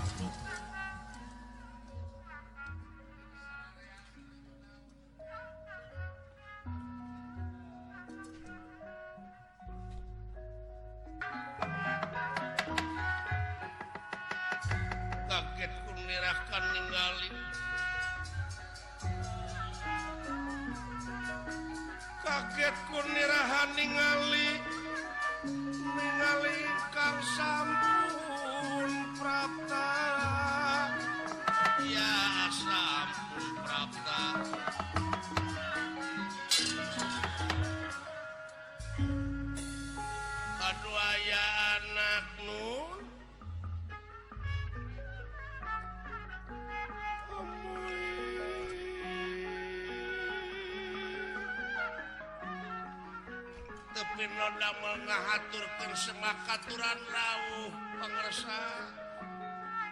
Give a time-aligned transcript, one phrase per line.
[54.00, 57.68] da mengatur kersemakaturan Rauh
[58.00, 58.88] pengsa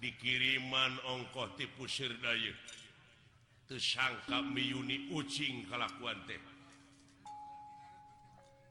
[0.00, 2.52] dikiriman ongkoh tipu sirday
[3.68, 6.40] tersangkap mi Yuuni ucing kelakkuuan teh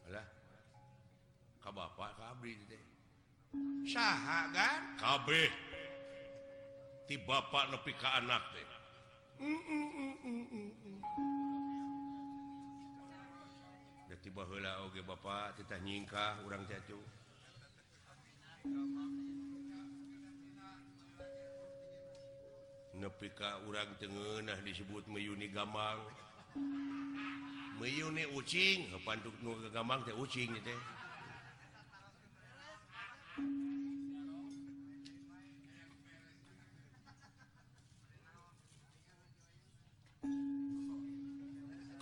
[0.10, 0.22] Hai
[1.62, 2.30] Ka Bapakpak ka
[3.88, 4.70] Syaha Ga
[5.26, 5.50] Keh
[7.06, 7.38] tiba
[7.70, 8.44] lebihpi anak
[14.34, 17.04] balah Oke Bapak kita nyingkah u jatuh
[22.98, 24.10] nepk urang Ten
[24.66, 26.02] disebut meyuni gampang
[27.78, 30.50] meyuni ucing ngepantuk nurga gampang ucing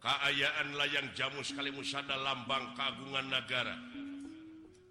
[0.00, 3.72] Hai keayaanlah yang jamu sekalimusada lambang kagungan negara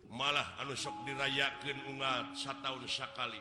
[0.09, 3.37] malah anusok dirayakin umatsakali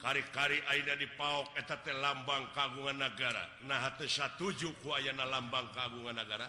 [0.00, 1.68] kari-kari A di pauok et
[2.00, 6.48] lambang kagungan negara nahju kuayana lambang kagungan negara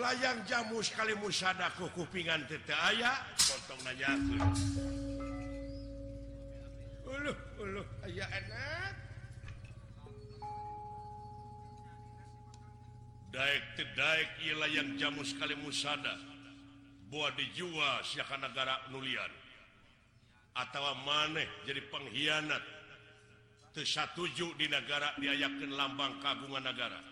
[0.00, 2.72] yang jamu sekali musaada kekupingantete
[14.72, 15.92] yang jamu sekali musa
[17.12, 19.28] buat dijual siaka negara nulian
[20.56, 22.48] atau maneh jadi penghiiant
[23.76, 27.11] terju di negara diyakin lambang kagungan negara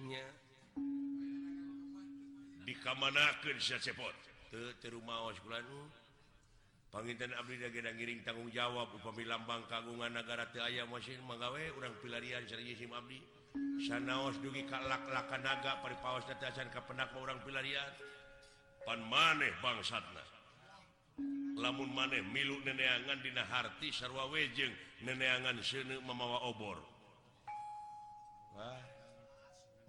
[0.00, 0.16] Hai
[2.64, 3.12] dikaman
[3.60, 4.16] kepot
[4.96, 5.60] rumahwa bulan
[6.88, 13.20] panggitan Abligegiring tanggung jawab pemila Bangkagungan negaraayah masih pegawai orang pilararian ser Abdi
[13.84, 17.68] sanalakkanagaasan kepenku orang pilar
[18.88, 20.24] pan maneh Bang satna
[21.60, 24.72] lamun maneh miluk neneangan Dihati sarrwa wejeng
[25.04, 26.80] neneangan se memawa obor
[28.56, 28.89] Hai Wah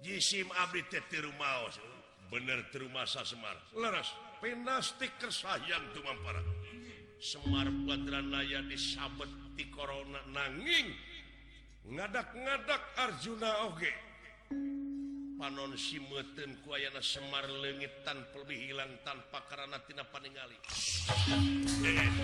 [0.00, 0.66] disim oh,
[2.32, 4.08] bener ter rumah Semarras
[4.40, 6.40] penastikersayyan cum para
[7.20, 7.68] Semar
[8.72, 9.28] disabet
[9.60, 10.88] di Corona nanging
[11.84, 13.92] ngadak-dak Arjuna Oke
[15.36, 20.56] panon siwaana Semarlengit tanpa dihilang tanpa karenatinaapainggali
[21.84, 22.19] eh,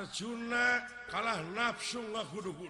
[0.00, 0.28] wa chu
[1.10, 2.64] kalah napsung nga futugu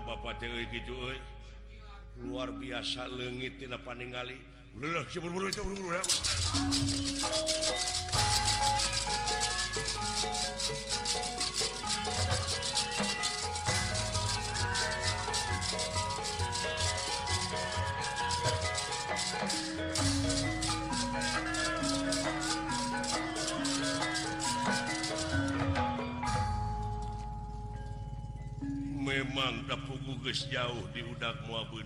[0.03, 0.83] Bapaky
[2.23, 4.35] luar biasa legitin apagali
[30.31, 31.83] jauh di hudak Mu Bu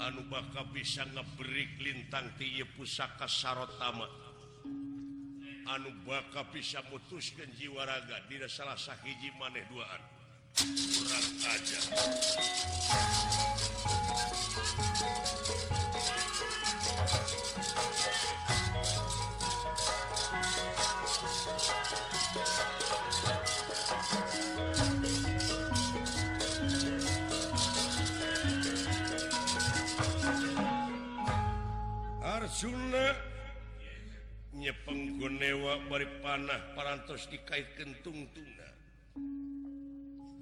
[0.00, 0.40] Anuuba
[0.72, 4.08] bisa ngeberi lintanyepusaka sarotama
[5.68, 10.00] Anuuba bisa putus dan jiwaraga tidak salah sah hijji maneh doaan
[11.60, 11.80] aja
[34.54, 38.68] nyepenggowa bari panah parantos dikitkan tungtunga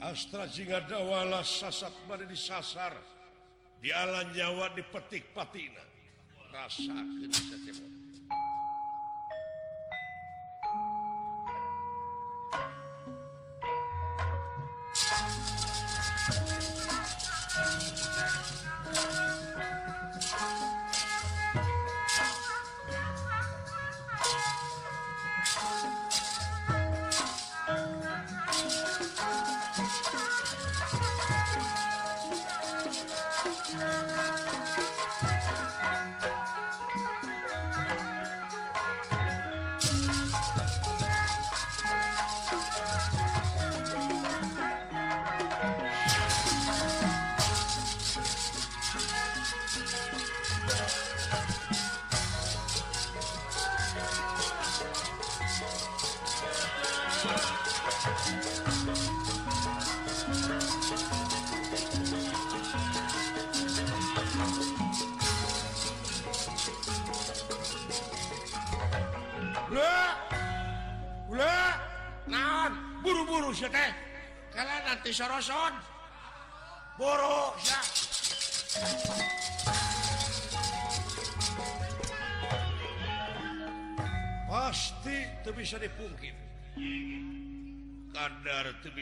[0.04, 2.92] Astra Jing adawala sasat Mari disassar
[3.80, 5.80] di alan Jawa di Petik Patina
[6.52, 7.32] rasapat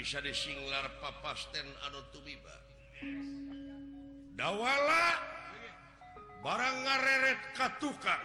[0.09, 1.69] disinglar papasten
[4.39, 5.05] Anwala
[6.41, 8.23] barang ngareret katukan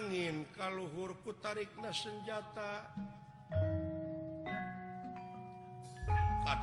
[0.00, 2.88] angin kalauhurput tarikna senjata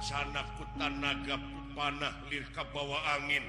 [0.02, 1.42] sanana naggap
[1.78, 3.44] panah lilngkap bawa angin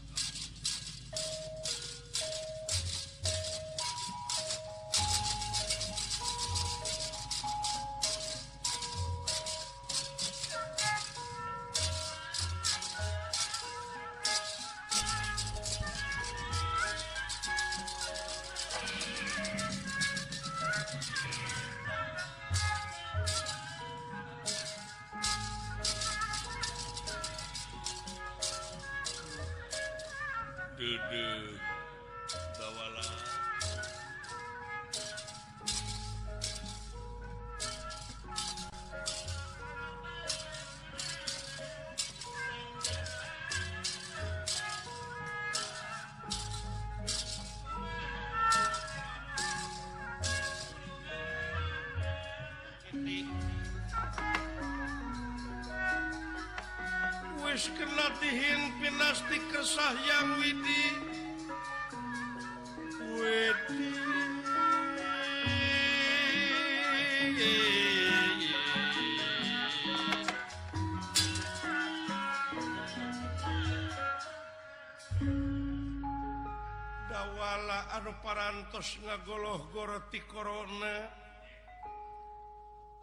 [79.02, 80.46] ngagoloh goroti kor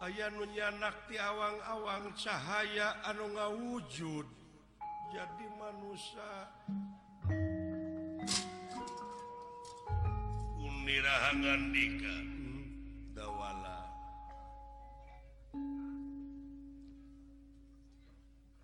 [0.00, 4.24] ayanya nati awang-awang cahaya anu nga wujud
[5.12, 6.30] jadi manusia
[10.64, 13.78] unrahangan dikatwala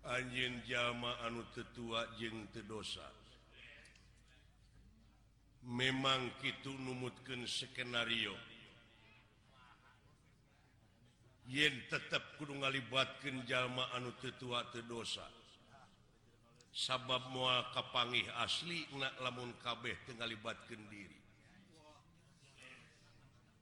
[0.09, 3.20] anjing jamaah anu tetua jeng tedosa
[5.65, 8.33] memang kita numutkan skenario
[11.45, 15.25] yen tetap ngalibatkan jalma anu tetua terdosa
[16.73, 18.89] sabab mua kapangi asli
[19.21, 21.19] lamun kabeh tinggal libatkan diri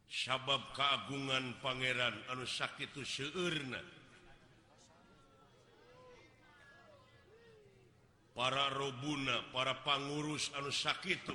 [0.08, 3.28] sabab keagungan Pangeran anu sakit itu se
[8.32, 11.28] para robuna para pangurus anu sakit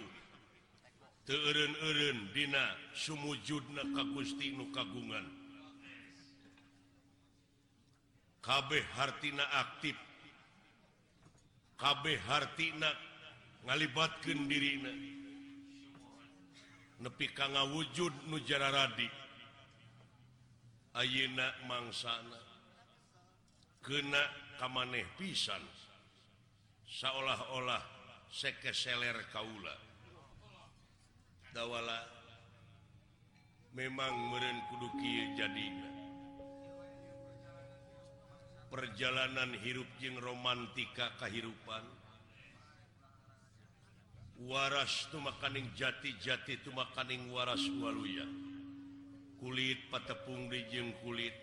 [3.44, 3.84] judna
[8.40, 9.96] kakabeh Harina aktif
[11.74, 12.86] Keh hartina
[13.66, 14.72] ngalibatkan diri
[17.02, 19.04] nepi ka wujud nujara radi
[20.96, 22.40] ayeak mangsana
[23.84, 24.22] kena
[24.56, 25.60] kameh pisan
[26.88, 27.82] seolah-olah
[28.32, 29.74] seke seer Kaula
[33.74, 34.10] memang
[34.74, 35.68] meduki jadi
[38.66, 41.86] perjalanan hirupjing romantika kehidupan
[44.50, 48.26] waras tuh makaning jati jati itu makaning waras walu ya
[49.38, 51.34] kulit patepung di dijeng kulit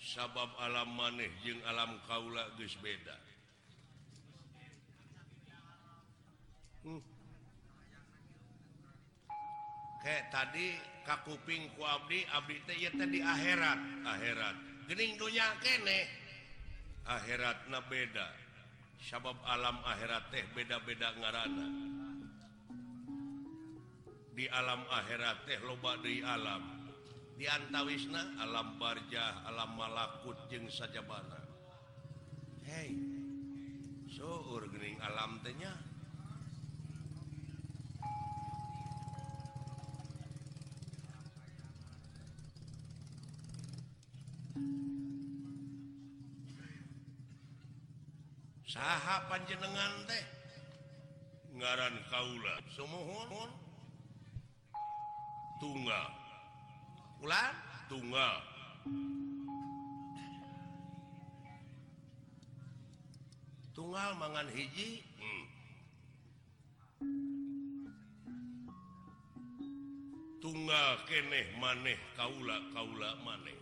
[0.00, 3.16] sabab alam maneh jeung alam kauula guys beda
[6.82, 6.98] Hai
[10.02, 10.66] he tadi
[11.06, 14.56] kakuping kudi Ab di akhirat akhirat
[14.90, 16.10] Gening donya kene
[17.06, 18.34] akhirat na beda
[18.98, 21.86] sabab alam akhirat teh beda-beda ngarana Hai
[24.32, 26.62] di alam airat teh loba di alam
[27.70, 31.22] ta Wisna alam barjah alam malaku jeng sajabar
[32.66, 32.90] hai Hei
[34.10, 35.91] souring alamnyah
[48.78, 50.24] haha panjenengan teh
[51.60, 52.54] ngaran kaula
[55.60, 56.08] tunggal
[57.92, 58.34] tunggal
[63.76, 65.42] tunggal mangan hiji hmm.
[70.40, 73.61] tunggal keeh maneh kaula kaula maneh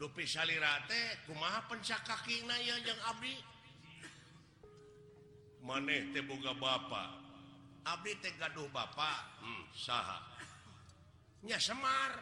[0.00, 2.24] ma pencakak
[5.60, 7.20] maneh tehga Bapak
[7.84, 9.64] Ab tehuh Bapak hmm,
[11.60, 12.12] Semar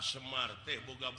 [0.00, 1.12] Semart tehga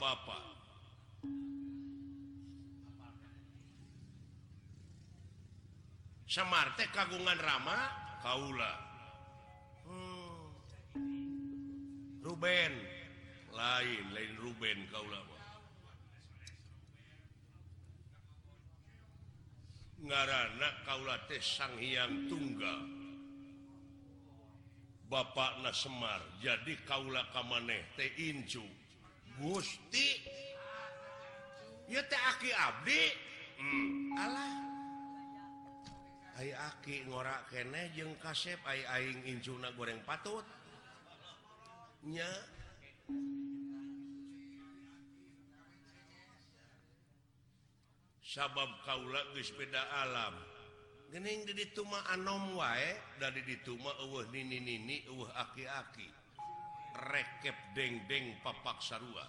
[6.26, 7.80] Semart kagungan Rama
[8.26, 8.74] Kaula
[9.86, 10.50] oh.
[12.26, 12.95] Ruben
[13.56, 14.78] lain lain Ruben
[20.06, 22.84] ngaranak kauulates sang Hyang tunggal
[25.08, 27.78] Bapak Nassemar jadi Kaula kammaneh
[28.20, 28.60] Inju
[29.40, 30.20] Gustiki
[31.86, 31.88] hmm.
[37.06, 37.62] ngo ke
[38.20, 42.26] kasingju goreng patutnya
[48.36, 48.52] ha
[48.84, 50.36] Kaula wispeda alam
[51.08, 51.64] jadi dari
[54.76, 55.00] di
[55.64, 56.16] aki-
[57.08, 59.24] rekep dengdeng papak sarua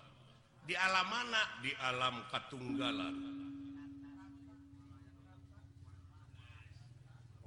[0.67, 3.15] di alama anak di alam ketunggalan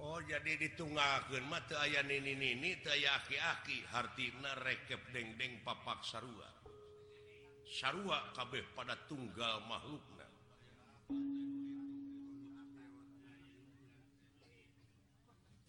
[0.01, 4.17] Oh jadi di tungaken mata aya tayki hart
[4.65, 6.01] rek dengdeng papa
[7.69, 10.25] saruaua kabeh pada tunggal makhlukna
[11.13, 11.49] ya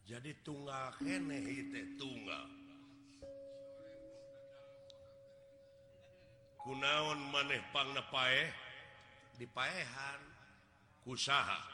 [0.09, 1.61] jadi tunggal Henehi
[2.01, 2.49] tunggal Hai
[6.65, 8.49] kunaon manehpang nepae
[9.37, 10.21] dipahan
[11.05, 11.69] kusaha Hai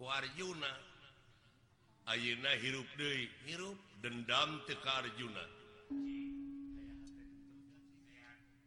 [0.00, 0.72] kuarjuna
[2.08, 5.63] Hai Aina hirup Dei hirup dendam Tekarjuna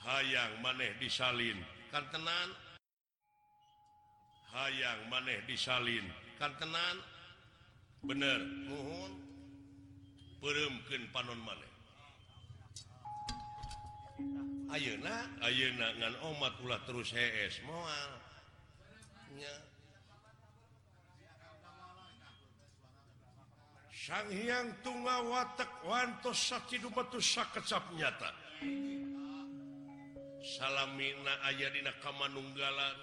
[0.00, 1.60] hayang maneh disalin
[1.92, 2.48] kan tenan
[4.48, 6.04] hayang maneh disalin
[6.40, 6.96] kan tenan
[8.00, 8.40] bener
[10.40, 11.60] peremkin panon man
[16.56, 17.60] pu terusang
[24.82, 26.82] tunga wataktos sakit
[27.52, 28.32] kecap nyata
[30.40, 32.96] salaminna ayadina kemanunggalan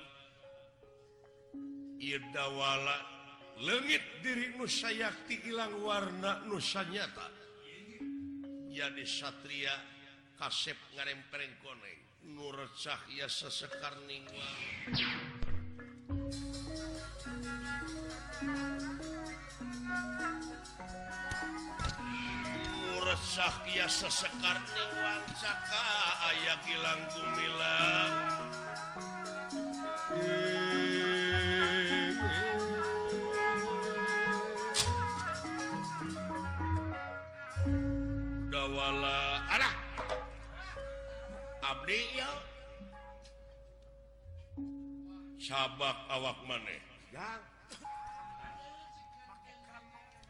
[1.98, 2.94] Hai dawala
[3.62, 7.26] legit diri Nusa yakti hilang warna nusa anyata
[8.70, 9.74] yakni Satria
[10.38, 14.30] kasep ngareemprengkonengurecahyya sesekarning
[23.26, 24.62] Shaki sesekarwanka
[26.30, 26.54] aya
[38.52, 39.18] dawala
[41.66, 42.38] Abdi yang
[45.42, 46.80] sabab awak maneh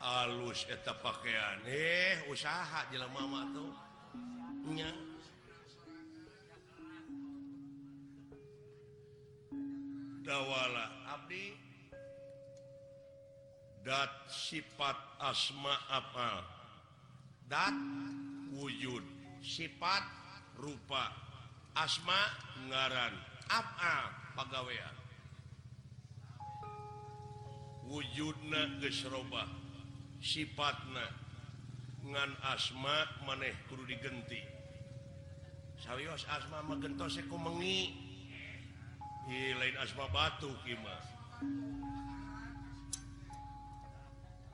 [0.00, 3.52] halus tetap pakaian eh usaha jelamalama
[10.24, 11.52] tuhwala Abdi
[13.84, 16.48] dan sifat asma aal
[17.44, 17.76] dan
[18.56, 19.04] wujud
[19.44, 20.00] sifat
[20.56, 21.12] rupa
[21.76, 22.16] asma
[22.72, 23.20] ngaranwe
[27.84, 29.59] wujudnya geserrobatan
[30.20, 31.00] sipatna
[32.04, 34.40] ngan asma manehkuru diganti
[35.80, 37.88] saya asmatoskulain
[39.80, 40.52] asma batu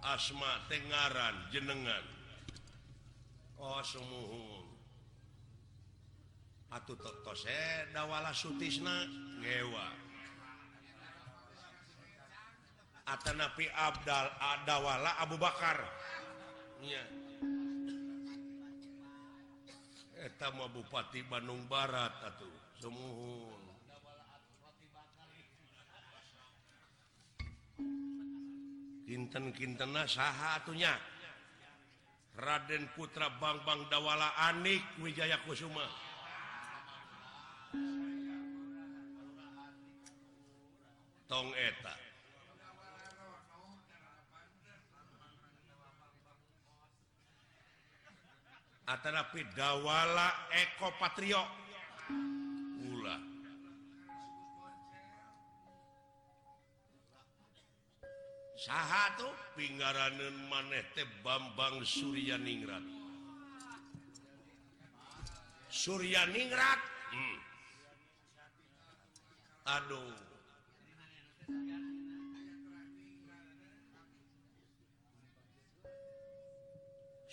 [0.07, 2.15] asma tegararan jenenganuh
[3.59, 3.83] oh,
[7.91, 10.06] towala sutisnawa
[13.07, 15.79] atau Nabi Abdal adawala Abu Bakar
[16.83, 17.03] ya.
[20.19, 22.51] Eta mah Bupati Bandung Barat atau
[22.83, 23.63] semuhun
[29.07, 30.99] kinten-kintena saha atunya
[32.35, 35.87] Raden Putra Bang Bang Dawala Anik Wijaya Kusuma
[41.31, 41.95] tong eta
[49.55, 50.27] dakwala
[50.63, 51.43] ekopatrio
[53.03, 53.19] la
[58.57, 62.83] saatpinggaranan manete Bambang Surya Ninggrat
[65.69, 66.79] Surya Ninggrat
[67.13, 67.39] hmm.
[69.67, 70.15] aduh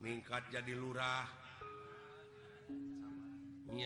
[0.00, 1.28] ningkat jadi lurah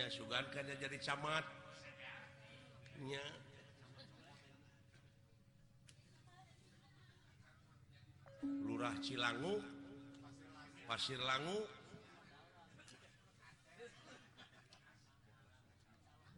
[0.09, 1.45] su jadi camat
[8.65, 9.59] lurah cilangu
[10.87, 11.59] pasir lagu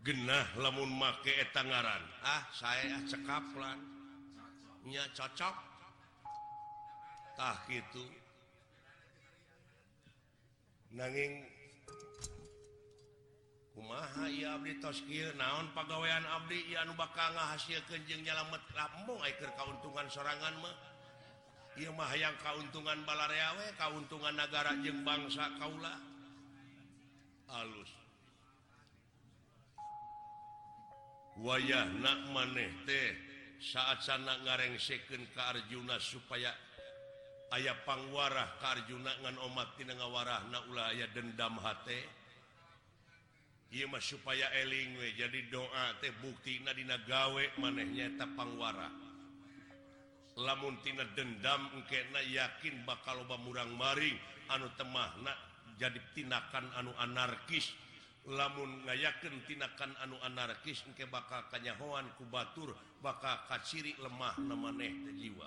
[0.06, 8.02] gennah lemun maketanggaran ah saya cekaplahnya cocoktah itu
[10.94, 11.40] nanging
[15.36, 25.94] naonwaian hasil kenguntungan seranganang kauntungan balaariawe kauntungan negara Jembangula
[27.50, 27.90] aus
[31.36, 31.68] way
[32.02, 32.50] man
[33.56, 36.52] saat-sana ngareng second ke Arjuna supaya
[37.52, 40.58] oh aya pangwara karjunangan ottinawarah na
[40.90, 41.58] aya dendam
[44.02, 48.90] supaya eling jadi doa teh bukti nadina gawe manehnyaeta pangwara
[50.36, 54.16] lamuntina dendamke na yakin bakal loba murang maring
[54.50, 55.32] anu temah na
[55.78, 57.74] jadi tinakan anu anarkis
[58.26, 65.46] lamun nga yakin tinakan anu anarkiske bakal kanyahoan kubatur bakal ka cirik lemahna maneh jiwa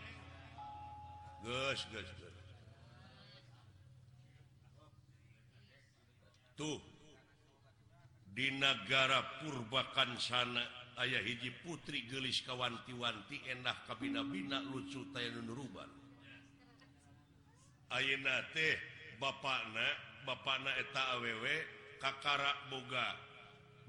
[6.53, 6.77] tuh
[8.33, 10.63] di negara purbakan sana
[11.01, 15.01] Ayh hiji putri geliskawawantiwanti endah ka Bi lucu
[20.21, 21.23] Bapaketaww
[21.97, 23.05] Kakaramoga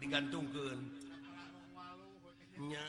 [0.00, 2.88] din tunggunnya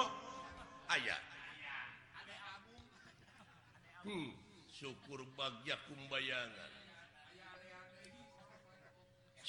[0.89, 1.17] aya
[4.07, 4.29] hmm,
[4.71, 6.78] syukur bagian pembayangan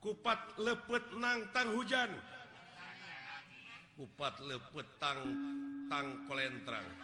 [0.04, 2.12] kupat lepet nang tang hujan
[3.96, 5.20] kupat lepet tang
[5.88, 7.03] tang kolentng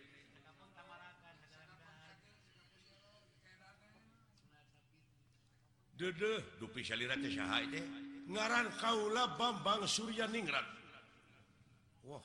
[8.29, 10.65] ngaran Kaula Bambang Surya Ningrat
[12.09, 12.17] oh.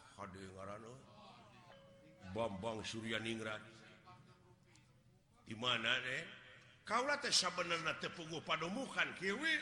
[2.37, 3.61] Bambang Surya Ninggrat
[5.49, 6.23] di gimana deh
[6.87, 7.03] Ka
[8.03, 9.59] tepunggu padahan kiwi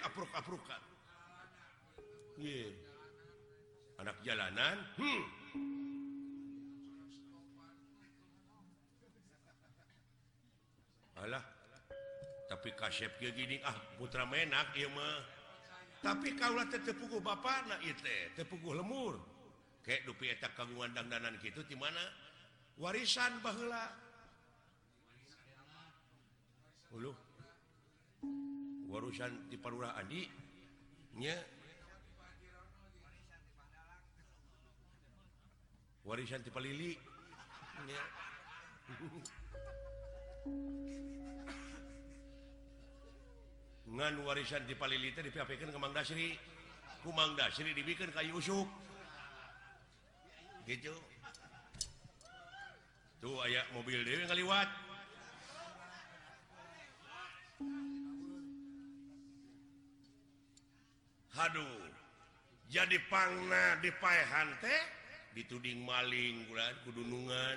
[4.03, 5.23] anak jalanan hmm.
[11.23, 11.41] Allah
[12.63, 15.23] kayak gini ah putra menak diamah
[16.05, 17.65] tapi kalaulah tetep Bapak
[18.37, 19.17] tepuh lemur
[19.83, 22.03] kayak dupieta keguauandangdanan gitu dimana
[22.79, 23.55] warisan Ba
[28.95, 30.23] warusan di parura Andi
[36.07, 36.95] warisan tipeili
[43.89, 45.61] warisan dipal dip
[46.05, 46.33] sini
[47.53, 48.69] sini dibikir kayuuk
[53.23, 54.69] tuh aya mobil de kaliwat
[61.37, 61.85] haduh
[62.73, 64.81] jadipangna dipaahan teh
[65.37, 67.57] dituding maling bulan kedunungan